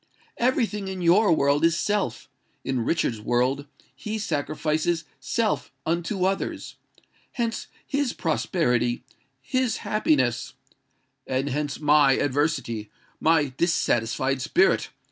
[0.39, 2.27] Every thing in your world is SELF:
[2.63, 6.77] in Richard's world he sacrifices SELF unto others.
[7.33, 10.55] Hence his prosperity—his happiness——"
[11.27, 14.89] "And hence my adversity—my dissatisfied spirit!"